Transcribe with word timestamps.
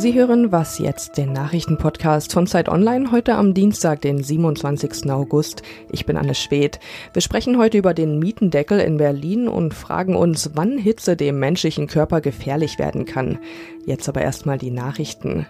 Sie 0.00 0.14
hören 0.14 0.52
Was 0.52 0.78
jetzt, 0.78 1.16
den 1.18 1.32
Nachrichtenpodcast 1.32 2.32
von 2.32 2.46
Zeit 2.46 2.68
Online, 2.68 3.10
heute 3.10 3.34
am 3.34 3.52
Dienstag, 3.52 4.00
den 4.00 4.22
27. 4.22 5.10
August. 5.10 5.62
Ich 5.90 6.06
bin 6.06 6.16
Anne 6.16 6.36
Schwedt. 6.36 6.78
Wir 7.12 7.20
sprechen 7.20 7.58
heute 7.58 7.78
über 7.78 7.94
den 7.94 8.20
Mietendeckel 8.20 8.78
in 8.78 8.98
Berlin 8.98 9.48
und 9.48 9.74
fragen 9.74 10.14
uns, 10.14 10.52
wann 10.54 10.78
Hitze 10.78 11.16
dem 11.16 11.40
menschlichen 11.40 11.88
Körper 11.88 12.20
gefährlich 12.20 12.78
werden 12.78 13.06
kann. 13.06 13.40
Jetzt 13.88 14.06
aber 14.06 14.20
erstmal 14.20 14.58
die 14.58 14.70
Nachrichten. 14.70 15.46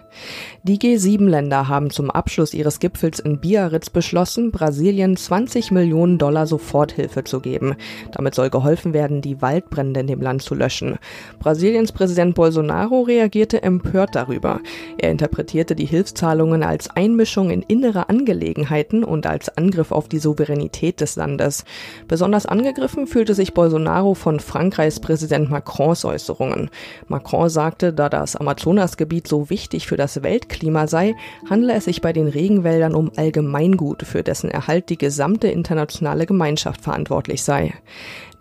Die 0.63 0.77
G7-Länder 0.77 1.67
haben 1.67 1.89
zum 1.89 2.09
Abschluss 2.09 2.53
ihres 2.53 2.79
Gipfels 2.79 3.19
in 3.19 3.41
Biarritz 3.41 3.89
beschlossen, 3.89 4.51
Brasilien 4.51 5.17
20 5.17 5.71
Millionen 5.71 6.17
Dollar 6.17 6.47
Soforthilfe 6.47 7.25
zu 7.25 7.41
geben. 7.41 7.75
Damit 8.13 8.35
soll 8.35 8.49
geholfen 8.49 8.93
werden, 8.93 9.21
die 9.21 9.41
Waldbrände 9.41 9.99
in 9.99 10.07
dem 10.07 10.21
Land 10.21 10.41
zu 10.41 10.55
löschen. 10.55 10.99
Brasiliens 11.39 11.91
Präsident 11.91 12.33
Bolsonaro 12.33 13.01
reagierte 13.01 13.61
empört 13.61 14.15
darüber. 14.15 14.61
Er 14.97 15.11
interpretierte 15.11 15.75
die 15.75 15.85
Hilfszahlungen 15.85 16.63
als 16.63 16.89
Einmischung 16.89 17.49
in 17.49 17.61
innere 17.63 18.07
Angelegenheiten 18.07 19.03
und 19.03 19.27
als 19.27 19.57
Angriff 19.57 19.91
auf 19.91 20.07
die 20.07 20.19
Souveränität 20.19 21.01
des 21.01 21.17
Landes. 21.17 21.65
Besonders 22.07 22.45
angegriffen 22.45 23.05
fühlte 23.05 23.33
sich 23.33 23.53
Bolsonaro 23.53 24.13
von 24.13 24.39
Frankreichs 24.39 25.01
Präsident 25.01 25.49
Macrons 25.49 26.05
Äußerungen. 26.05 26.69
Macron 27.09 27.49
sagte, 27.49 27.91
da 27.91 28.07
das 28.07 28.28
das 28.29 28.35
Amazonasgebiet 28.35 29.27
so 29.27 29.49
wichtig 29.49 29.87
für 29.87 29.97
das 29.97 30.21
Weltklima 30.21 30.87
sei, 30.87 31.15
handle 31.49 31.73
es 31.73 31.85
sich 31.85 32.01
bei 32.01 32.13
den 32.13 32.27
Regenwäldern 32.27 32.93
um 32.93 33.11
Allgemeingut, 33.15 34.03
für 34.03 34.21
dessen 34.21 34.51
Erhalt 34.51 34.89
die 34.89 34.99
gesamte 34.99 35.47
internationale 35.47 36.27
Gemeinschaft 36.27 36.81
verantwortlich 36.81 37.43
sei. 37.43 37.73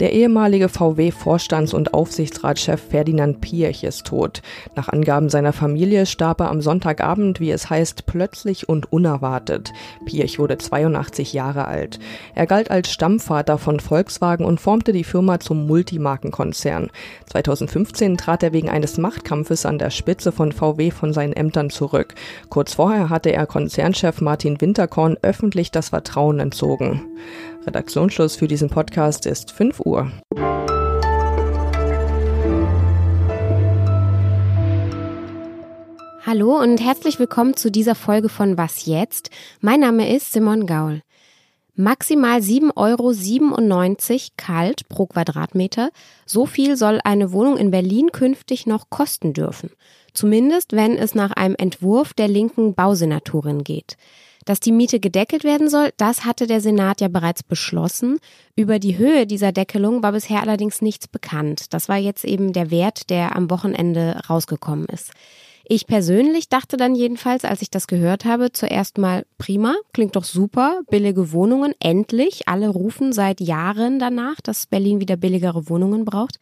Der 0.01 0.13
ehemalige 0.13 0.69
VW-Vorstands- 0.69 1.75
und 1.75 1.93
Aufsichtsratschef 1.93 2.81
Ferdinand 2.81 3.41
Piech 3.41 3.83
ist 3.83 4.07
tot. 4.07 4.43
Nach 4.77 4.89
Angaben 4.89 5.29
seiner 5.29 5.53
Familie 5.53 6.07
starb 6.07 6.41
er 6.41 6.51
am 6.51 6.61
Sonntagabend, 6.61 7.41
wie 7.41 7.51
es 7.51 7.69
heißt, 7.69 8.07
plötzlich 8.07 8.69
und 8.69 8.93
unerwartet. 8.93 9.73
Piech 10.07 10.39
wurde 10.39 10.57
82 10.57 11.33
Jahre 11.33 11.67
alt. 11.67 11.99
Er 12.37 12.47
galt 12.47 12.71
als 12.71 12.93
Stammvater 12.93 13.59
von 13.59 13.81
Volkswagen 13.81 14.47
und 14.47 14.61
formte 14.61 14.93
die 14.93 15.03
Firma 15.03 15.41
zum 15.41 15.67
Multimarkenkonzern. 15.67 16.91
2015 17.27 18.17
trat 18.17 18.45
er 18.45 18.53
wegen 18.53 18.71
eines 18.71 18.99
Machtkampfes 18.99 19.67
an 19.67 19.79
der 19.79 19.91
Spitze 19.91 20.31
von 20.31 20.53
VW 20.53 20.93
von 20.93 21.13
seinen 21.13 21.33
Ämtern 21.33 21.71
zurück. 21.71 22.15
Kurz 22.51 22.75
vorher 22.75 23.11
hatte 23.11 23.33
er 23.33 23.47
Konzernchef 23.47 24.21
Martin 24.21 24.61
Winterkorn 24.61 25.17
öffentlich 25.23 25.73
das 25.73 25.89
Vertrauen 25.89 26.39
entzogen. 26.39 27.03
Redaktionsschluss 27.69 28.35
für 28.37 28.49
diesen 28.49 28.71
Podcast 28.71 29.27
ist 29.27 29.51
5 29.51 29.81
Uhr. 29.81 30.11
Hallo 36.25 36.59
und 36.59 36.81
herzlich 36.83 37.19
willkommen 37.19 37.57
zu 37.57 37.71
dieser 37.71 37.95
Folge 37.95 38.31
von 38.31 38.57
Was 38.57 38.87
jetzt? 38.87 39.29
Mein 39.61 39.81
Name 39.81 40.15
ist 40.15 40.33
Simon 40.33 40.67
Gaul. 40.67 41.03
Maximal 41.75 42.41
7,97 42.41 42.73
Euro 42.77 43.13
kalt 44.39 44.89
pro 44.89 45.07
Quadratmeter. 45.07 45.91
So 46.25 46.47
viel 46.47 46.75
soll 46.79 47.01
eine 47.05 47.33
Wohnung 47.33 47.59
in 47.59 47.71
Berlin 47.71 48.13
künftig 48.13 48.67
noch 48.67 48.89
kosten 48.89 49.35
dürfen. 49.35 49.71
Zumindest 50.15 50.73
wenn 50.73 50.97
es 50.97 51.15
nach 51.15 51.33
einem 51.33 51.55
Entwurf 51.57 52.15
der 52.15 52.29
linken 52.29 52.75
Bausenatorin 52.75 53.63
geht. 53.63 53.99
Dass 54.49 54.61
die 54.61 54.73
Miete 54.73 54.99
gedeckelt 54.99 55.45
werden 55.45 55.69
soll, 55.69 55.91
das 55.99 56.25
hatte 56.25 56.47
der 56.47 56.63
Senat 56.63 57.03
ja 57.03 57.09
bereits 57.09 57.43
beschlossen. 57.43 58.19
Über 58.57 58.79
die 58.79 58.97
Höhe 58.97 59.27
dieser 59.27 59.53
Deckelung 59.53 60.03
war 60.03 60.13
bisher 60.13 60.41
allerdings 60.41 60.81
nichts 60.81 61.07
bekannt. 61.07 61.75
Das 61.75 61.91
war 61.91 61.99
jetzt 61.99 62.25
eben 62.25 62.55
der 62.55 62.71
Wert, 62.71 63.11
der 63.11 63.37
am 63.37 63.51
Wochenende 63.51 64.19
rausgekommen 64.31 64.87
ist. 64.87 65.11
Ich 65.67 65.87
persönlich 65.87 66.49
dachte 66.49 66.79
dann 66.79 66.95
jedenfalls, 66.95 67.45
als 67.45 67.61
ich 67.61 67.69
das 67.69 67.89
gehört 67.89 68.25
habe, 68.25 68.51
zuerst 68.51 68.97
mal 68.97 69.27
prima, 69.37 69.75
klingt 69.93 70.17
doch 70.17 70.25
super, 70.25 70.81
billige 70.89 71.31
Wohnungen, 71.33 71.75
endlich. 71.79 72.49
Alle 72.49 72.71
rufen 72.71 73.13
seit 73.13 73.43
Jahren 73.43 73.99
danach, 73.99 74.41
dass 74.41 74.67
Berlin 74.67 74.99
wieder 74.99 75.19
billigere 75.19 75.69
Wohnungen 75.69 76.07
braucht. 76.07 76.41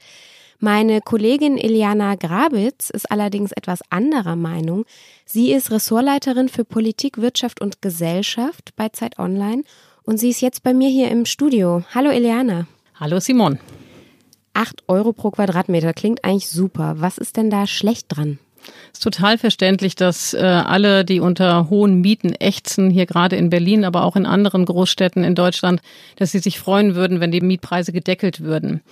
Meine 0.59 1.03
Kollegin 1.03 1.59
Iliana 1.59 2.15
Grabitz 2.15 2.89
ist 2.89 3.11
allerdings 3.11 3.53
etwas 3.53 3.81
anderer 3.91 4.37
Meinung. 4.37 4.87
Sie 5.27 5.53
ist 5.53 5.71
Ressortleiterin 5.71 6.49
für 6.49 6.65
Politik, 6.65 7.19
Wirtschaft 7.19 7.61
und 7.61 7.83
Gesellschaft 7.83 8.71
bei 8.75 8.89
Zeit 8.89 9.19
Online 9.19 9.65
und 10.05 10.19
sie 10.19 10.31
ist 10.31 10.41
jetzt 10.41 10.63
bei 10.63 10.73
mir 10.73 10.89
hier 10.89 11.11
im 11.11 11.27
Studio. 11.27 11.85
Hallo 11.95 12.11
Iliana. 12.11 12.67
Hallo 12.95 13.21
Simon. 13.21 13.59
Acht 14.55 14.83
Euro 14.89 15.13
pro 15.13 15.31
Quadratmeter 15.31 15.93
klingt 15.93 16.25
eigentlich 16.25 16.49
super. 16.49 16.95
Was 16.99 17.19
ist 17.19 17.37
denn 17.37 17.51
da 17.51 17.67
schlecht 17.67 18.07
dran? 18.09 18.39
Es 18.93 18.99
ist 18.99 19.03
total 19.03 19.39
verständlich, 19.39 19.95
dass 19.95 20.35
äh, 20.35 20.39
alle, 20.39 21.05
die 21.05 21.21
unter 21.21 21.69
hohen 21.71 22.01
Mieten 22.01 22.33
ächzen, 22.33 22.91
hier 22.91 23.07
gerade 23.07 23.37
in 23.37 23.51
Berlin, 23.51 23.85
aber 23.85 24.05
auch 24.05 24.17
in 24.17 24.27
anderen 24.27 24.65
Großstädten 24.65 25.25
in 25.25 25.35
Deutschland, 25.35 25.81
dass 26.17 26.33
sie 26.33 26.39
sich 26.39 26.59
freuen 26.59 26.95
würden, 26.95 27.21
wenn 27.21 27.31
die 27.31 27.41
Mietpreise 27.41 27.93
gedeckelt 27.93 28.41
würden. 28.41 28.83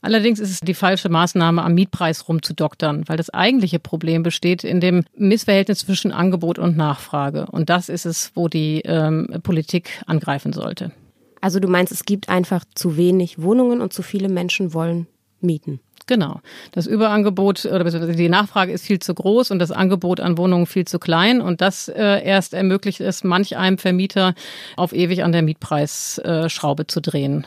Allerdings 0.00 0.38
ist 0.38 0.50
es 0.50 0.60
die 0.60 0.74
falsche 0.74 1.08
Maßnahme, 1.08 1.62
am 1.62 1.74
Mietpreis 1.74 2.28
rumzudoktern, 2.28 3.04
weil 3.06 3.16
das 3.16 3.30
eigentliche 3.30 3.78
Problem 3.78 4.22
besteht 4.22 4.62
in 4.62 4.80
dem 4.80 5.04
Missverhältnis 5.16 5.80
zwischen 5.80 6.12
Angebot 6.12 6.58
und 6.58 6.76
Nachfrage. 6.76 7.46
Und 7.50 7.68
das 7.68 7.88
ist 7.88 8.06
es, 8.06 8.30
wo 8.34 8.48
die 8.48 8.82
ähm, 8.84 9.28
Politik 9.42 10.02
angreifen 10.06 10.52
sollte. 10.52 10.92
Also 11.40 11.60
du 11.60 11.68
meinst, 11.68 11.92
es 11.92 12.04
gibt 12.04 12.28
einfach 12.28 12.64
zu 12.74 12.96
wenig 12.96 13.40
Wohnungen 13.40 13.80
und 13.80 13.92
zu 13.92 14.02
viele 14.02 14.28
Menschen 14.28 14.74
wollen 14.74 15.06
mieten. 15.40 15.80
Genau. 16.08 16.40
Das 16.72 16.86
Überangebot 16.86 17.66
oder 17.66 17.84
die 17.84 18.28
Nachfrage 18.30 18.72
ist 18.72 18.86
viel 18.86 18.98
zu 18.98 19.14
groß 19.14 19.50
und 19.50 19.58
das 19.58 19.70
Angebot 19.70 20.20
an 20.20 20.38
Wohnungen 20.38 20.64
viel 20.66 20.86
zu 20.86 20.98
klein. 20.98 21.42
Und 21.42 21.60
das 21.60 21.88
äh, 21.88 22.24
erst 22.24 22.54
ermöglicht 22.54 23.00
es 23.00 23.24
manch 23.24 23.56
einem 23.58 23.76
Vermieter 23.76 24.34
auf 24.76 24.94
ewig 24.94 25.22
an 25.22 25.32
der 25.32 25.42
Mietpreisschraube 25.42 26.86
zu 26.86 27.00
drehen. 27.02 27.46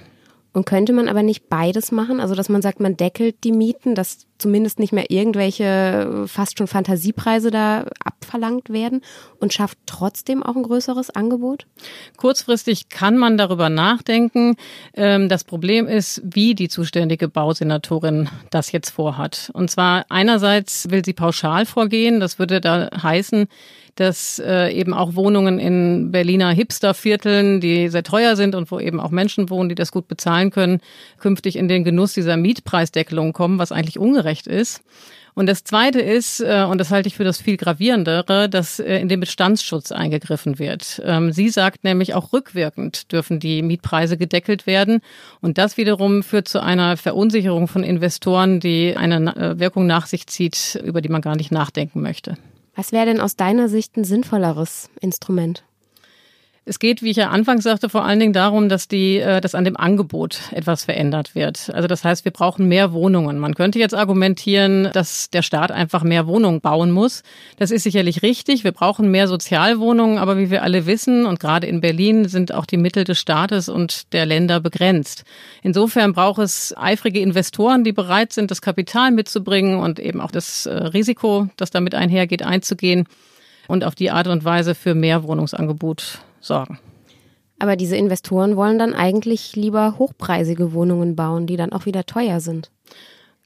Und 0.54 0.66
könnte 0.66 0.92
man 0.92 1.08
aber 1.08 1.24
nicht 1.24 1.48
beides 1.48 1.94
machen? 1.94 2.20
Also, 2.20 2.36
dass 2.36 2.50
man 2.50 2.62
sagt, 2.62 2.82
man 2.82 2.98
deckelt 2.98 3.44
die 3.46 3.54
Mieten, 3.54 3.96
dass 3.96 4.28
zumindest 4.38 4.80
nicht 4.80 4.92
mehr 4.92 5.10
irgendwelche 5.10 6.26
fast 6.28 6.58
schon 6.58 6.68
Fantasiepreise 6.68 7.52
da 7.52 7.86
abverlangt 8.04 8.70
werden 8.70 9.02
und 9.40 9.54
schafft 9.54 9.78
trotzdem 9.86 10.44
auch 10.44 10.58
ein 10.58 10.64
größeres 10.64 11.10
Angebot? 11.12 11.68
Kurzfristig 12.18 12.90
kann 12.90 13.18
man 13.18 13.38
darüber 13.38 13.70
nachdenken. 13.70 14.56
Ähm, 14.94 15.30
das 15.30 15.46
Problem 15.46 15.88
ist, 15.88 16.22
wie 16.26 16.54
die 16.54 16.68
zuständige 16.68 17.30
Bausenatorin 17.30 18.28
das 18.50 18.74
jetzt 18.74 18.90
vorhat. 18.90 19.52
Und 19.54 19.72
zwar 19.72 20.06
einerseits 20.10 20.90
will 20.90 21.06
sie 21.06 21.14
pauschal 21.14 21.66
vorgehen. 21.66 22.20
Das 22.20 22.40
würde 22.40 22.60
da 22.60 22.90
heißen, 23.02 23.48
dass 23.96 24.40
äh, 24.40 24.72
eben 24.72 24.94
auch 24.94 25.16
Wohnungen 25.16 25.60
in 25.60 26.12
Berliner 26.12 26.52
Hipstervierteln, 26.52 27.62
die 27.62 27.90
sehr 27.90 28.04
teuer 28.04 28.36
sind 28.36 28.56
und 28.56 28.72
wo 28.72 28.80
eben 28.80 29.00
auch 29.00 29.12
Menschen 29.12 29.50
wohnen, 29.50 29.70
die 29.70 29.76
das 29.76 29.92
gut 29.92 30.08
bezahlen 30.08 30.52
können, 30.52 30.82
künftig 31.20 31.56
in 31.56 31.68
den 31.68 31.84
Genuss 31.84 32.14
dieser 32.14 32.38
Mietpreisdeckelung 32.38 33.34
kommen, 33.34 33.60
was 33.60 33.72
eigentlich 33.72 34.00
ungerecht 34.00 34.48
ist. 34.48 34.82
Und 35.34 35.48
das 35.48 35.64
Zweite 35.64 36.02
ist, 36.02 36.42
äh, 36.42 36.66
und 36.70 36.78
das 36.78 36.92
halte 36.92 37.08
ich 37.08 37.16
für 37.16 37.24
das 37.24 37.42
viel 37.42 37.58
gravierendere, 37.58 38.50
dass 38.50 38.80
äh, 38.80 38.98
in 38.98 39.08
den 39.08 39.20
Bestandsschutz 39.20 39.92
eingegriffen 39.92 40.60
wird. 40.60 41.02
Ähm, 41.06 41.32
sie 41.32 41.50
sagt 41.50 41.84
nämlich, 41.84 42.14
auch 42.14 42.34
rückwirkend 42.34 43.12
dürfen 43.12 43.40
die 43.40 43.62
Mietpreise 43.62 44.18
gedeckelt 44.18 44.68
werden. 44.68 45.00
Und 45.40 45.58
das 45.58 45.78
wiederum 45.78 46.24
führt 46.24 46.48
zu 46.48 46.62
einer 46.62 46.98
Verunsicherung 46.98 47.68
von 47.68 47.84
Investoren, 47.84 48.60
die 48.60 48.96
eine 48.98 49.36
äh, 49.36 49.60
Wirkung 49.60 49.88
nach 49.88 50.06
sich 50.06 50.28
zieht, 50.28 50.80
über 50.84 51.02
die 51.02 51.10
man 51.10 51.22
gar 51.22 51.36
nicht 51.36 51.52
nachdenken 51.52 52.02
möchte. 52.02 52.38
Was 52.82 52.92
wäre 52.92 53.06
denn 53.06 53.22
aus 53.22 53.36
deiner 53.36 53.70
Sicht 53.70 53.96
ein 53.96 54.04
sinnvolleres 54.04 54.90
Instrument? 55.02 55.64
Es 56.64 56.78
geht, 56.78 57.02
wie 57.02 57.10
ich 57.10 57.18
ja 57.18 57.30
anfangs 57.30 57.64
sagte, 57.64 57.90
vor 57.90 58.06
allen 58.06 58.20
Dingen 58.20 58.34
darum, 58.34 58.70
dass 58.70 58.88
die, 58.88 59.18
äh, 59.18 59.42
dass 59.42 59.56
an 59.56 59.66
dem 59.66 59.76
Angebot 59.76 60.42
etwas 60.52 60.86
verändert 60.86 61.34
wird. 61.34 61.72
Also 61.74 61.88
das 61.88 62.04
heißt, 62.04 62.24
wir 62.24 62.32
brauchen 62.32 62.68
mehr 62.68 62.94
Wohnungen. 62.94 63.40
Man 63.40 63.56
könnte 63.56 63.80
jetzt 63.80 63.96
argumentieren, 63.96 64.92
dass 64.94 65.32
der 65.32 65.42
Staat 65.42 65.72
einfach 65.72 66.04
mehr 66.04 66.28
Wohnungen 66.28 66.62
bauen 66.62 66.92
muss. 66.92 67.24
Das 67.58 67.72
ist 67.72 67.82
sicherlich 67.82 68.22
richtig. 68.22 68.64
Wir 68.64 68.74
brauchen 68.74 69.10
mehr 69.10 69.28
Sozialwohnungen, 69.28 70.20
aber 70.20 70.38
wie 70.38 70.52
wir 70.52 70.62
alle 70.62 70.86
wissen 70.86 71.26
und 71.26 71.40
gerade 71.40 71.66
in 71.66 71.82
Berlin 71.82 72.28
sind 72.28 72.54
auch 72.54 72.68
die 72.68 72.78
Mittel 72.78 73.06
des 73.06 73.20
Staates 73.20 73.68
und 73.68 74.14
der 74.14 74.28
Länder 74.28 74.60
begrenzt. 74.60 75.24
Insofern 75.64 76.14
braucht 76.14 76.42
es 76.44 76.78
eifrige 76.78 77.22
Investoren, 77.22 77.84
die 77.84 77.92
bereit 77.92 78.34
sind, 78.34 78.52
das 78.52 78.62
Kapital 78.62 79.10
mitzubringen 79.10 79.80
und 79.80 80.00
eben 80.00 80.22
auch 80.22 80.32
das 80.32 80.68
äh, 80.68 80.74
Risiko, 80.74 81.48
das 81.58 81.72
damit 81.72 81.96
einhergeht, 81.96 82.44
einzugehen 82.44 83.08
und 83.68 83.84
auf 83.84 83.96
die 83.96 84.12
Art 84.12 84.28
und 84.28 84.46
Weise 84.46 84.76
für 84.76 84.94
mehr 84.94 85.24
Wohnungsangebot 85.24 86.20
sorgen. 86.42 86.80
Aber 87.60 87.76
diese 87.76 87.96
Investoren 87.96 88.56
wollen 88.56 88.80
dann 88.80 88.94
eigentlich 88.94 89.56
lieber 89.56 90.00
hochpreisige 90.00 90.74
Wohnungen 90.74 91.16
bauen, 91.16 91.46
die 91.46 91.58
dann 91.58 91.72
auch 91.72 91.86
wieder 91.86 92.06
teuer 92.06 92.40
sind. 92.40 92.72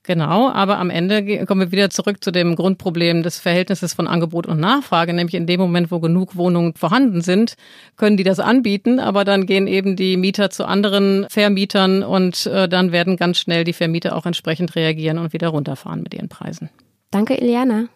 Genau, 0.08 0.50
aber 0.52 0.78
am 0.78 0.90
Ende 0.92 1.46
kommen 1.46 1.62
wir 1.62 1.72
wieder 1.72 1.90
zurück 1.90 2.24
zu 2.24 2.32
dem 2.32 2.56
Grundproblem 2.56 3.24
des 3.24 3.40
Verhältnisses 3.40 3.94
von 3.94 4.08
Angebot 4.08 4.46
und 4.46 4.60
Nachfrage, 4.60 5.14
nämlich 5.14 5.34
in 5.34 5.48
dem 5.48 5.60
Moment, 5.60 5.90
wo 5.92 6.00
genug 6.00 6.36
Wohnungen 6.36 6.76
vorhanden 6.76 7.22
sind, 7.22 7.56
können 7.98 8.16
die 8.16 8.24
das 8.24 8.40
anbieten, 8.40 9.00
aber 9.00 9.26
dann 9.26 9.48
gehen 9.48 9.66
eben 9.66 9.96
die 9.96 10.16
Mieter 10.16 10.52
zu 10.52 10.66
anderen 10.66 11.26
Vermietern 11.30 12.04
und 12.04 12.46
äh, 12.46 12.70
dann 12.70 12.92
werden 12.92 13.18
ganz 13.18 13.40
schnell 13.40 13.64
die 13.64 13.74
Vermieter 13.74 14.16
auch 14.16 14.28
entsprechend 14.28 14.76
reagieren 14.76 15.18
und 15.18 15.34
wieder 15.34 15.48
runterfahren 15.50 16.04
mit 16.04 16.14
ihren 16.14 16.30
Preisen. 16.30 16.70
Danke, 17.10 17.36
Iliana. 17.36 17.88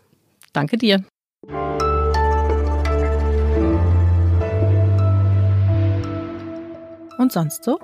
Danke 0.52 0.78
dir. 0.78 1.04
Und 7.30 7.34
sonst 7.34 7.64
so? 7.64 7.78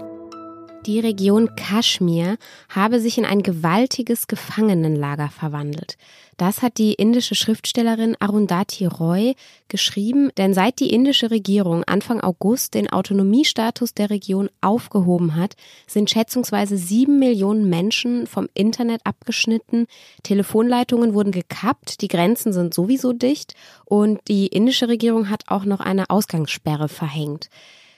Die 0.88 1.00
Region 1.00 1.56
Kaschmir 1.56 2.38
habe 2.68 3.00
sich 3.00 3.20
in 3.20 3.26
ein 3.26 3.44
gewaltiges 3.44 4.26
Gefangenenlager 4.26 5.30
verwandelt. 5.30 5.98
Das 6.38 6.64
hat 6.64 6.80
die 6.80 6.96
indische 6.96 7.36
Schriftstellerin 7.36 8.16
Arundhati 8.20 8.88
Roy 8.88 9.36
geschrieben, 9.68 10.32
denn 10.38 10.56
seit 10.56 10.80
die 10.80 10.92
indische 10.92 11.30
Regierung 11.30 11.84
Anfang 11.84 12.22
August 12.22 12.74
den 12.74 12.92
Autonomiestatus 12.92 13.94
der 13.94 14.10
Region 14.10 14.50
aufgehoben 14.62 15.36
hat, 15.36 15.56
sind 15.86 16.10
schätzungsweise 16.10 16.76
sieben 16.76 17.20
Millionen 17.20 17.70
Menschen 17.70 18.26
vom 18.26 18.50
Internet 18.56 19.02
abgeschnitten, 19.04 19.86
Telefonleitungen 20.24 21.14
wurden 21.14 21.32
gekappt, 21.32 22.02
die 22.02 22.08
Grenzen 22.08 22.52
sind 22.52 22.74
sowieso 22.74 23.14
dicht 23.14 23.54
und 23.86 24.22
die 24.28 24.48
indische 24.48 24.88
Regierung 24.88 25.30
hat 25.30 25.44
auch 25.50 25.66
noch 25.66 25.82
eine 25.82 26.10
Ausgangssperre 26.10 26.90
verhängt. 26.90 27.52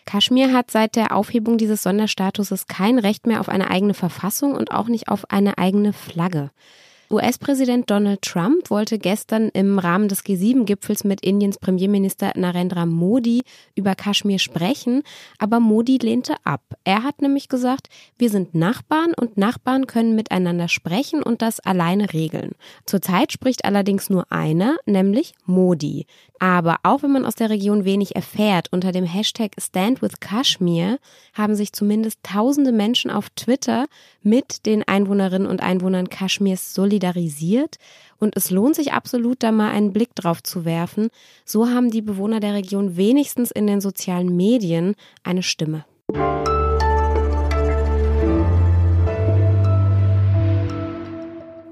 Kaschmir 0.07 0.53
hat 0.53 0.71
seit 0.71 0.95
der 0.95 1.15
Aufhebung 1.15 1.57
dieses 1.57 1.83
Sonderstatuses 1.83 2.65
kein 2.65 2.97
Recht 2.97 3.27
mehr 3.27 3.41
auf 3.41 3.49
eine 3.49 3.69
eigene 3.69 3.93
Verfassung 3.93 4.55
und 4.55 4.71
auch 4.71 4.87
nicht 4.87 5.09
auf 5.09 5.29
eine 5.29 5.57
eigene 5.59 5.93
Flagge. 5.93 6.49
US-Präsident 7.09 7.89
Donald 7.89 8.21
Trump 8.21 8.69
wollte 8.69 8.99
gestern 8.99 9.47
im 9.49 9.79
Rahmen 9.79 10.09
des 10.09 10.25
G7-Gipfels 10.25 11.05
mit 11.05 11.21
Indiens 11.21 11.57
Premierminister 11.57 12.33
Narendra 12.35 12.85
Modi 12.85 13.43
über 13.75 13.95
Kaschmir 13.95 14.39
sprechen, 14.39 15.03
aber 15.39 15.61
Modi 15.61 15.99
lehnte 16.01 16.35
ab. 16.43 16.61
Er 16.83 17.03
hat 17.03 17.21
nämlich 17.21 17.47
gesagt, 17.47 17.87
wir 18.17 18.29
sind 18.29 18.55
Nachbarn 18.55 19.13
und 19.13 19.37
Nachbarn 19.37 19.87
können 19.87 20.15
miteinander 20.15 20.67
sprechen 20.67 21.23
und 21.23 21.41
das 21.41 21.61
alleine 21.61 22.11
regeln. 22.11 22.51
Zurzeit 22.85 23.31
spricht 23.31 23.63
allerdings 23.63 24.09
nur 24.09 24.29
einer, 24.29 24.75
nämlich 24.85 25.33
Modi. 25.45 26.07
Aber 26.39 26.77
auch 26.83 27.01
wenn 27.01 27.11
man 27.11 27.25
aus 27.25 27.35
der 27.35 27.49
Region 27.49 27.83
wenig 27.83 28.15
erfährt, 28.15 28.67
unter 28.71 28.91
dem 28.91 29.05
Hashtag 29.05 29.51
Stand 29.59 29.99
haben 31.33 31.55
sich 31.55 31.73
zumindest 31.73 32.19
tausende 32.23 32.71
Menschen 32.71 33.09
auf 33.09 33.29
Twitter 33.31 33.87
mit 34.21 34.65
den 34.65 34.87
Einwohnerinnen 34.87 35.47
und 35.47 35.61
Einwohnern 35.61 36.09
Kaschmirs 36.09 36.73
solidarisiert. 36.73 37.77
Und 38.19 38.35
es 38.35 38.51
lohnt 38.51 38.75
sich 38.75 38.93
absolut, 38.93 39.41
da 39.41 39.51
mal 39.51 39.71
einen 39.71 39.93
Blick 39.93 40.13
drauf 40.15 40.43
zu 40.43 40.65
werfen. 40.65 41.09
So 41.45 41.69
haben 41.69 41.89
die 41.89 42.01
Bewohner 42.01 42.39
der 42.39 42.53
Region 42.53 42.97
wenigstens 42.97 43.51
in 43.51 43.67
den 43.67 43.81
sozialen 43.81 44.35
Medien 44.35 44.95
eine 45.23 45.43
Stimme. 45.43 45.85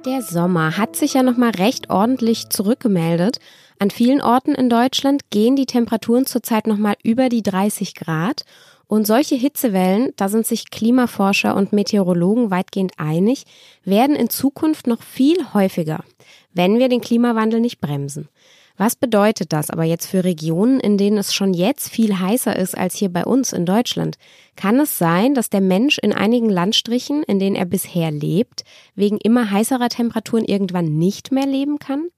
Der 0.05 0.21
Sommer 0.21 0.77
hat 0.77 0.95
sich 0.95 1.15
ja 1.15 1.23
noch 1.23 1.35
mal 1.35 1.49
recht 1.49 1.89
ordentlich 1.89 2.49
zurückgemeldet. 2.49 3.39
An 3.77 3.91
vielen 3.91 4.21
Orten 4.21 4.55
in 4.55 4.69
Deutschland 4.69 5.29
gehen 5.29 5.55
die 5.55 5.65
Temperaturen 5.65 6.25
zurzeit 6.25 6.65
noch 6.65 6.77
mal 6.77 6.95
über 7.03 7.29
die 7.29 7.43
30 7.43 7.93
Grad 7.95 8.45
und 8.87 9.05
solche 9.05 9.35
Hitzewellen, 9.35 10.13
da 10.15 10.29
sind 10.29 10.45
sich 10.45 10.69
Klimaforscher 10.69 11.55
und 11.55 11.73
Meteorologen 11.73 12.51
weitgehend 12.51 12.93
einig, 12.97 13.45
werden 13.83 14.15
in 14.15 14.29
Zukunft 14.29 14.87
noch 14.87 15.01
viel 15.01 15.37
häufiger, 15.53 16.03
wenn 16.53 16.79
wir 16.79 16.87
den 16.87 17.01
Klimawandel 17.01 17.59
nicht 17.59 17.81
bremsen. 17.81 18.29
Was 18.77 18.97
bedeutet 18.97 19.53
das 19.53 19.69
aber 19.69 19.85
jetzt 19.85 20.05
für 20.05 20.25
Regionen, 20.25 20.81
in 20.81 20.97
denen 20.97 21.17
es 21.17 21.33
schon 21.33 21.53
jetzt 21.53 21.89
viel 21.89 22.19
heißer 22.19 22.53
ist 22.57 22.77
als 22.77 22.95
hier 22.95 23.07
bei 23.07 23.23
uns 23.23 23.53
in 23.53 23.65
Deutschland? 23.65 24.17
Kann 24.57 24.81
es 24.81 24.97
sein, 24.97 25.33
dass 25.33 25.49
der 25.49 25.61
Mensch 25.61 25.97
in 25.97 26.11
einigen 26.11 26.49
Landstrichen, 26.49 27.23
in 27.23 27.39
denen 27.39 27.55
er 27.55 27.63
bisher 27.63 28.11
lebt, 28.11 28.65
wegen 28.93 29.17
immer 29.17 29.49
heißerer 29.49 29.87
Temperaturen 29.87 30.43
irgendwann 30.43 30.97
nicht 30.97 31.31
mehr 31.31 31.45
leben 31.45 31.79
kann? 31.79 32.09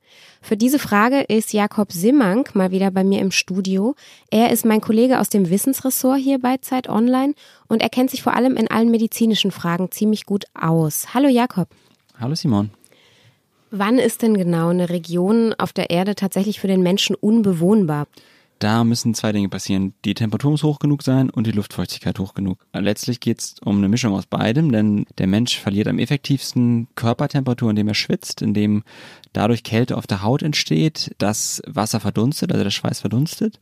Für 0.42 0.58
diese 0.58 0.80
Frage 0.80 1.22
ist 1.22 1.54
Jakob 1.54 1.92
Simmank 1.92 2.56
mal 2.56 2.72
wieder 2.72 2.90
bei 2.90 3.04
mir 3.04 3.22
im 3.22 3.30
Studio. 3.30 3.94
Er 4.32 4.52
ist 4.52 4.66
mein 4.66 4.82
Kollege 4.82 5.20
aus 5.20 5.30
dem 5.30 5.52
Wissensressort 5.52 6.18
hier 6.18 6.40
bei 6.40 6.58
Zeit 6.58 6.90
Online 6.90 7.36
und 7.68 7.84
er 7.84 7.90
kennt 7.90 8.10
sich 8.10 8.24
vor 8.24 8.34
allem 8.34 8.56
in 8.56 8.68
allen 8.72 8.90
medizinischen 8.90 9.52
Fragen 9.52 9.92
ziemlich 9.92 10.26
gut 10.26 10.46
aus. 10.60 11.14
Hallo 11.14 11.28
Jakob. 11.28 11.68
Hallo 12.20 12.34
Simon. 12.34 12.72
Wann 13.72 13.98
ist 13.98 14.22
denn 14.22 14.38
genau 14.38 14.70
eine 14.70 14.90
Region 14.90 15.54
auf 15.58 15.74
der 15.74 15.90
Erde 15.90 16.16
tatsächlich 16.16 16.60
für 16.60 16.68
den 16.68 16.82
Menschen 16.82 17.16
unbewohnbar? 17.16 18.08
Da 18.60 18.84
müssen 18.84 19.14
zwei 19.14 19.32
Dinge 19.32 19.50
passieren. 19.50 19.94
Die 20.04 20.16
Temperatur 20.16 20.52
muss 20.52 20.64
hoch 20.64 20.80
genug 20.80 21.04
sein 21.04 21.30
und 21.30 21.46
die 21.46 21.52
Luftfeuchtigkeit 21.52 22.18
hoch 22.18 22.34
genug. 22.34 22.66
Letztlich 22.74 23.20
geht 23.20 23.40
es 23.40 23.56
um 23.64 23.78
eine 23.78 23.88
Mischung 23.88 24.14
aus 24.14 24.26
beidem, 24.26 24.72
denn 24.72 25.06
der 25.20 25.28
Mensch 25.28 25.60
verliert 25.60 25.88
am 25.88 26.00
effektivsten 26.00 26.88
Körpertemperatur, 26.96 27.70
indem 27.70 27.90
er 27.90 27.94
schwitzt, 27.94 28.42
indem 28.42 28.84
dadurch 29.34 29.64
Kälte 29.64 29.96
auf 29.96 30.08
der 30.08 30.24
Haut 30.24 30.42
entsteht, 30.42 31.14
das 31.20 31.62
Wasser 31.68 32.00
verdunstet, 32.00 32.52
also 32.52 32.64
der 32.64 32.72
Schweiß 32.72 33.02
verdunstet. 33.02 33.60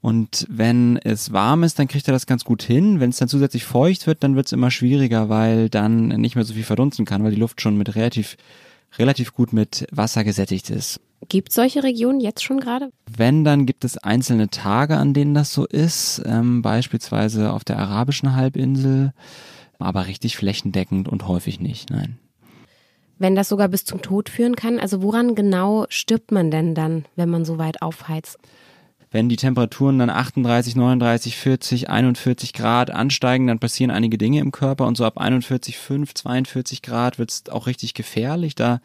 Und 0.00 0.46
wenn 0.48 0.96
es 0.96 1.34
warm 1.34 1.62
ist, 1.62 1.78
dann 1.78 1.88
kriegt 1.88 2.08
er 2.08 2.12
das 2.12 2.26
ganz 2.26 2.44
gut 2.44 2.62
hin. 2.62 3.00
Wenn 3.00 3.10
es 3.10 3.18
dann 3.18 3.28
zusätzlich 3.28 3.64
feucht 3.64 4.06
wird, 4.06 4.22
dann 4.22 4.36
wird 4.36 4.46
es 4.46 4.52
immer 4.52 4.70
schwieriger, 4.70 5.28
weil 5.28 5.68
dann 5.68 6.08
nicht 6.08 6.36
mehr 6.36 6.44
so 6.44 6.54
viel 6.54 6.64
verdunsten 6.64 7.04
kann, 7.04 7.22
weil 7.22 7.32
die 7.32 7.40
Luft 7.40 7.60
schon 7.60 7.76
mit 7.76 7.94
relativ 7.94 8.38
relativ 8.98 9.34
gut 9.34 9.52
mit 9.52 9.86
Wasser 9.90 10.24
gesättigt 10.24 10.70
ist. 10.70 11.00
Gibt 11.28 11.50
es 11.50 11.54
solche 11.54 11.82
Regionen 11.82 12.20
jetzt 12.20 12.42
schon 12.42 12.60
gerade? 12.60 12.90
Wenn, 13.06 13.44
dann 13.44 13.66
gibt 13.66 13.84
es 13.84 13.98
einzelne 13.98 14.48
Tage, 14.48 14.96
an 14.96 15.12
denen 15.12 15.34
das 15.34 15.52
so 15.52 15.66
ist, 15.66 16.22
ähm, 16.24 16.62
beispielsweise 16.62 17.52
auf 17.52 17.62
der 17.62 17.78
arabischen 17.78 18.34
Halbinsel, 18.34 19.12
aber 19.78 20.06
richtig 20.06 20.36
flächendeckend 20.36 21.08
und 21.08 21.28
häufig 21.28 21.60
nicht, 21.60 21.90
nein. 21.90 22.18
Wenn 23.18 23.36
das 23.36 23.50
sogar 23.50 23.68
bis 23.68 23.84
zum 23.84 24.00
Tod 24.00 24.30
führen 24.30 24.56
kann, 24.56 24.80
also 24.80 25.02
woran 25.02 25.34
genau 25.34 25.84
stirbt 25.90 26.32
man 26.32 26.50
denn 26.50 26.74
dann, 26.74 27.04
wenn 27.16 27.28
man 27.28 27.44
so 27.44 27.58
weit 27.58 27.82
aufheizt? 27.82 28.38
Wenn 29.12 29.28
die 29.28 29.36
Temperaturen 29.36 29.98
dann 29.98 30.08
38, 30.08 30.76
39, 30.76 31.36
40, 31.36 31.90
41 31.90 32.52
Grad 32.52 32.92
ansteigen, 32.92 33.48
dann 33.48 33.58
passieren 33.58 33.90
einige 33.90 34.18
Dinge 34.18 34.38
im 34.38 34.52
Körper 34.52 34.86
und 34.86 34.96
so 34.96 35.04
ab 35.04 35.18
41, 35.18 35.78
5, 35.78 36.14
42 36.14 36.80
Grad 36.80 37.18
wird 37.18 37.30
es 37.30 37.48
auch 37.50 37.66
richtig 37.66 37.94
gefährlich. 37.94 38.54
Da 38.54 38.80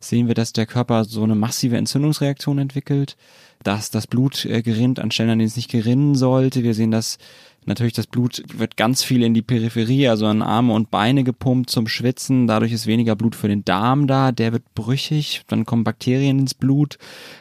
sehen 0.00 0.26
wir, 0.26 0.34
dass 0.34 0.52
der 0.52 0.66
Körper 0.66 1.04
so 1.04 1.22
eine 1.22 1.36
massive 1.36 1.76
Entzündungsreaktion 1.76 2.58
entwickelt, 2.58 3.16
dass 3.62 3.90
das 3.90 4.08
Blut 4.08 4.44
äh, 4.46 4.62
gerinnt 4.62 4.98
an 4.98 5.12
Stellen, 5.12 5.30
an 5.30 5.38
denen 5.38 5.48
es 5.48 5.56
nicht 5.56 5.70
gerinnen 5.70 6.16
sollte. 6.16 6.64
Wir 6.64 6.74
sehen, 6.74 6.90
dass 6.90 7.18
Natürlich, 7.66 7.92
das 7.92 8.06
Blut 8.06 8.42
wird 8.54 8.78
ganz 8.78 9.02
viel 9.02 9.22
in 9.22 9.34
die 9.34 9.42
Peripherie, 9.42 10.08
also 10.08 10.24
an 10.24 10.40
Arme 10.40 10.72
und 10.72 10.90
Beine 10.90 11.22
gepumpt 11.22 11.68
zum 11.68 11.86
Schwitzen. 11.86 12.46
Dadurch 12.46 12.72
ist 12.72 12.86
weniger 12.86 13.14
Blut 13.14 13.34
für 13.34 13.48
den 13.48 13.62
Darm 13.62 14.06
da. 14.06 14.32
Der 14.32 14.52
wird 14.52 14.74
brüchig. 14.74 15.42
Dann 15.48 15.66
kommen 15.66 15.84
Bakterien 15.84 16.38
ins 16.38 16.54
Blut. 16.54 16.96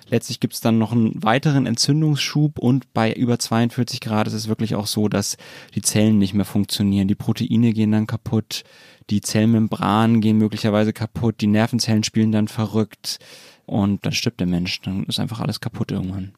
Letztlich 0.10 0.42
gibt 0.42 0.54
es 0.54 0.60
dann 0.60 0.78
noch 0.80 0.92
einen 0.92 1.24
weiteren 1.24 1.66
Entzündungsschub 1.66 2.60
und 2.60 2.94
bei 2.94 3.14
über 3.14 3.40
42 3.40 4.02
Grad 4.02 4.28
ist 4.28 4.34
es 4.34 4.50
wirklich 4.50 4.76
auch 4.76 4.88
so, 4.88 5.08
dass 5.08 5.38
die 5.76 5.82
Zellen 5.82 6.18
nicht 6.18 6.34
mehr 6.34 6.46
funktionieren. 6.46 7.08
Die 7.08 7.16
Proteine 7.16 7.72
gehen 7.72 7.94
dann 7.94 8.06
kaputt. 8.06 8.66
Die 9.10 9.22
Zellmembranen 9.22 10.20
gehen 10.20 10.38
möglicherweise 10.38 10.92
kaputt. 10.92 11.40
Die 11.40 11.48
Nervenzellen 11.48 12.04
spielen 12.04 12.34
dann 12.34 12.50
verrückt. 12.50 13.20
Und 13.66 14.06
dann 14.06 14.12
stirbt 14.12 14.42
der 14.42 14.48
Mensch. 14.48 14.82
Dann 14.82 15.06
ist 15.06 15.20
einfach 15.20 15.40
alles 15.40 15.62
kaputt 15.62 15.92
irgendwann. 15.92 16.34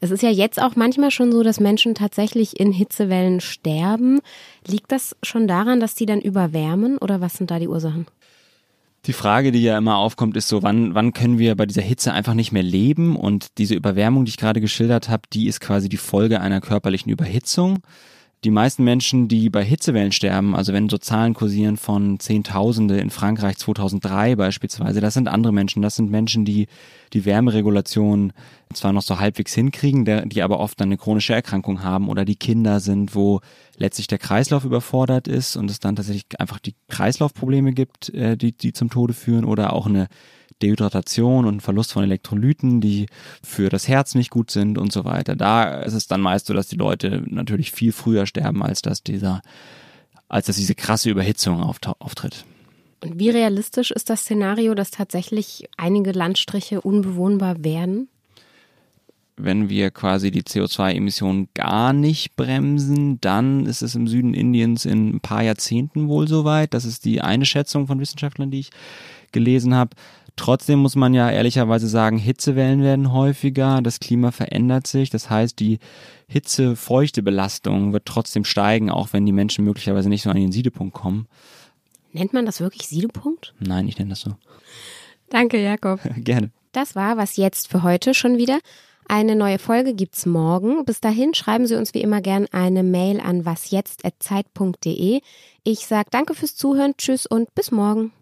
Es 0.00 0.10
ist 0.10 0.22
ja 0.22 0.30
jetzt 0.30 0.60
auch 0.60 0.76
manchmal 0.76 1.10
schon 1.10 1.32
so, 1.32 1.42
dass 1.42 1.58
Menschen 1.58 1.94
tatsächlich 1.94 2.60
in 2.60 2.72
Hitzewellen 2.72 3.40
sterben. 3.40 4.20
Liegt 4.66 4.92
das 4.92 5.16
schon 5.22 5.48
daran, 5.48 5.80
dass 5.80 5.94
die 5.94 6.06
dann 6.06 6.20
überwärmen 6.20 6.98
oder 6.98 7.20
was 7.20 7.34
sind 7.34 7.50
da 7.50 7.58
die 7.58 7.68
Ursachen? 7.68 8.06
Die 9.06 9.12
Frage, 9.12 9.52
die 9.52 9.62
ja 9.62 9.78
immer 9.78 9.98
aufkommt, 9.98 10.36
ist 10.36 10.48
so, 10.48 10.62
wann, 10.62 10.94
wann 10.94 11.12
können 11.12 11.38
wir 11.38 11.54
bei 11.54 11.64
dieser 11.64 11.82
Hitze 11.82 12.12
einfach 12.12 12.34
nicht 12.34 12.50
mehr 12.50 12.64
leben? 12.64 13.14
Und 13.16 13.56
diese 13.58 13.74
Überwärmung, 13.74 14.24
die 14.24 14.30
ich 14.30 14.36
gerade 14.36 14.60
geschildert 14.60 15.08
habe, 15.08 15.22
die 15.32 15.46
ist 15.46 15.60
quasi 15.60 15.88
die 15.88 15.96
Folge 15.96 16.40
einer 16.40 16.60
körperlichen 16.60 17.10
Überhitzung 17.12 17.78
die 18.46 18.52
meisten 18.52 18.84
Menschen, 18.84 19.26
die 19.26 19.50
bei 19.50 19.64
Hitzewellen 19.64 20.12
sterben, 20.12 20.54
also 20.54 20.72
wenn 20.72 20.88
so 20.88 20.98
Zahlen 20.98 21.34
kursieren 21.34 21.76
von 21.76 22.20
Zehntausende 22.20 22.96
in 22.96 23.10
Frankreich 23.10 23.56
2003 23.56 24.36
beispielsweise, 24.36 25.00
das 25.00 25.14
sind 25.14 25.26
andere 25.26 25.52
Menschen. 25.52 25.82
Das 25.82 25.96
sind 25.96 26.12
Menschen, 26.12 26.44
die 26.44 26.68
die 27.12 27.24
Wärmeregulation 27.24 28.32
zwar 28.72 28.92
noch 28.92 29.02
so 29.02 29.18
halbwegs 29.18 29.52
hinkriegen, 29.52 30.04
die 30.28 30.42
aber 30.42 30.60
oft 30.60 30.80
dann 30.80 30.90
eine 30.90 30.96
chronische 30.96 31.34
Erkrankung 31.34 31.82
haben 31.82 32.08
oder 32.08 32.24
die 32.24 32.36
Kinder 32.36 32.78
sind, 32.78 33.16
wo 33.16 33.40
letztlich 33.78 34.06
der 34.06 34.18
Kreislauf 34.18 34.64
überfordert 34.64 35.26
ist 35.26 35.56
und 35.56 35.68
es 35.68 35.80
dann 35.80 35.96
tatsächlich 35.96 36.26
einfach 36.38 36.60
die 36.60 36.76
Kreislaufprobleme 36.88 37.72
gibt, 37.72 38.10
äh, 38.10 38.36
die, 38.36 38.56
die 38.56 38.72
zum 38.72 38.90
Tode 38.90 39.12
führen 39.12 39.44
oder 39.44 39.72
auch 39.72 39.86
eine 39.86 40.06
Dehydratation 40.62 41.44
und 41.44 41.60
Verlust 41.60 41.92
von 41.92 42.04
Elektrolyten, 42.04 42.80
die 42.80 43.06
für 43.42 43.68
das 43.68 43.88
Herz 43.88 44.14
nicht 44.14 44.30
gut 44.30 44.50
sind 44.50 44.78
und 44.78 44.92
so 44.92 45.04
weiter. 45.04 45.36
Da 45.36 45.80
ist 45.82 45.94
es 45.94 46.06
dann 46.06 46.20
meist 46.20 46.46
so, 46.46 46.54
dass 46.54 46.68
die 46.68 46.76
Leute 46.76 47.22
natürlich 47.26 47.72
viel 47.72 47.92
früher 47.92 48.26
sterben, 48.26 48.62
als 48.62 48.82
dass 48.82 49.02
dieser, 49.02 49.42
als 50.28 50.46
dass 50.46 50.56
diese 50.56 50.74
krasse 50.74 51.10
Überhitzung 51.10 51.62
auftritt. 51.62 52.44
Und 53.02 53.18
wie 53.18 53.30
realistisch 53.30 53.90
ist 53.90 54.08
das 54.08 54.22
Szenario, 54.22 54.74
dass 54.74 54.90
tatsächlich 54.90 55.68
einige 55.76 56.12
Landstriche 56.12 56.80
unbewohnbar 56.80 57.62
werden? 57.62 58.08
wenn 59.36 59.68
wir 59.68 59.90
quasi 59.90 60.30
die 60.30 60.42
CO2-Emissionen 60.42 61.48
gar 61.54 61.92
nicht 61.92 62.36
bremsen, 62.36 63.20
dann 63.20 63.66
ist 63.66 63.82
es 63.82 63.94
im 63.94 64.08
Süden 64.08 64.32
Indiens 64.32 64.86
in 64.86 65.16
ein 65.16 65.20
paar 65.20 65.42
Jahrzehnten 65.42 66.08
wohl 66.08 66.26
soweit. 66.26 66.72
Das 66.72 66.84
ist 66.84 67.04
die 67.04 67.20
eine 67.20 67.44
Schätzung 67.44 67.86
von 67.86 68.00
Wissenschaftlern, 68.00 68.50
die 68.50 68.60
ich 68.60 68.70
gelesen 69.32 69.74
habe. 69.74 69.90
Trotzdem 70.36 70.80
muss 70.80 70.96
man 70.96 71.14
ja 71.14 71.30
ehrlicherweise 71.30 71.88
sagen, 71.88 72.18
Hitzewellen 72.18 72.82
werden 72.82 73.12
häufiger, 73.12 73.80
das 73.80 74.00
Klima 74.00 74.30
verändert 74.30 74.86
sich, 74.86 75.08
das 75.08 75.30
heißt, 75.30 75.58
die 75.58 75.78
Hitze-Feuchte-Belastung 76.28 77.94
wird 77.94 78.04
trotzdem 78.04 78.44
steigen, 78.44 78.90
auch 78.90 79.12
wenn 79.12 79.24
die 79.24 79.32
Menschen 79.32 79.64
möglicherweise 79.64 80.10
nicht 80.10 80.22
so 80.22 80.30
an 80.30 80.36
den 80.36 80.52
Siedepunkt 80.52 80.94
kommen. 80.94 81.26
Nennt 82.12 82.32
man 82.32 82.46
das 82.46 82.60
wirklich 82.60 82.86
Siedepunkt? 82.86 83.54
Nein, 83.60 83.88
ich 83.88 83.98
nenne 83.98 84.10
das 84.10 84.20
so. 84.20 84.36
Danke, 85.30 85.62
Jakob. 85.62 86.00
Gerne. 86.16 86.50
Das 86.72 86.94
war 86.94 87.16
was 87.16 87.36
jetzt 87.36 87.68
für 87.68 87.82
heute 87.82 88.12
schon 88.12 88.36
wieder. 88.36 88.58
Eine 89.08 89.36
neue 89.36 89.58
Folge 89.58 89.94
gibt's 89.94 90.26
morgen. 90.26 90.84
Bis 90.84 91.00
dahin 91.00 91.32
schreiben 91.32 91.66
Sie 91.66 91.76
uns 91.76 91.94
wie 91.94 92.00
immer 92.00 92.20
gern 92.20 92.46
eine 92.50 92.82
Mail 92.82 93.20
an 93.20 93.44
wasjetzt@zeit.de. 93.44 95.20
Ich 95.62 95.86
sag 95.86 96.10
danke 96.10 96.34
fürs 96.34 96.56
Zuhören, 96.56 96.94
tschüss 96.98 97.26
und 97.26 97.54
bis 97.54 97.70
morgen. 97.70 98.12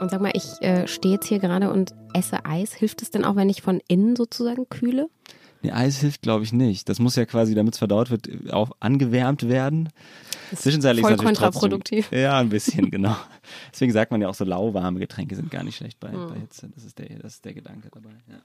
Und 0.00 0.10
sag 0.10 0.20
mal, 0.20 0.32
ich 0.34 0.60
äh, 0.60 0.86
stehe 0.86 1.14
jetzt 1.14 1.26
hier 1.26 1.38
gerade 1.38 1.72
und 1.72 1.94
esse 2.12 2.44
Eis. 2.44 2.74
Hilft 2.74 3.02
es 3.02 3.10
denn 3.10 3.24
auch, 3.24 3.36
wenn 3.36 3.48
ich 3.48 3.62
von 3.62 3.80
innen 3.88 4.16
sozusagen 4.16 4.68
kühle? 4.68 5.08
Nee, 5.62 5.72
Eis 5.72 5.98
hilft, 5.98 6.22
glaube 6.22 6.44
ich, 6.44 6.52
nicht. 6.52 6.88
Das 6.88 6.98
muss 6.98 7.16
ja 7.16 7.24
quasi, 7.24 7.54
damit 7.54 7.74
es 7.74 7.78
verdaut 7.78 8.10
wird, 8.10 8.28
auch 8.52 8.70
angewärmt 8.80 9.48
werden. 9.48 9.88
Zwischenzeitlich 10.54 11.02
voll 11.02 11.12
ist 11.12 11.18
natürlich 11.18 11.38
kontraproduktiv. 11.38 12.04
Trotzdem, 12.04 12.20
ja, 12.22 12.38
ein 12.38 12.48
bisschen, 12.50 12.90
genau. 12.90 13.16
Deswegen 13.72 13.92
sagt 13.92 14.10
man 14.10 14.20
ja 14.20 14.28
auch 14.28 14.34
so 14.34 14.44
lauwarme 14.44 15.00
Getränke 15.00 15.34
sind 15.34 15.50
gar 15.50 15.64
nicht 15.64 15.76
schlecht 15.76 15.98
bei, 15.98 16.12
hm. 16.12 16.28
bei 16.28 16.38
Hitze. 16.40 16.68
Das 16.74 16.84
ist 16.84 16.98
der, 16.98 17.08
das 17.18 17.34
ist 17.34 17.44
der 17.44 17.54
Gedanke 17.54 17.88
dabei. 17.90 18.10
Ja. 18.28 18.38